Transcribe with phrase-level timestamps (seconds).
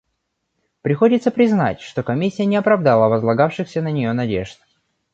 [0.81, 4.57] Приходится признать, что Комиссия не оправдала возлагавшихся на нее надежд.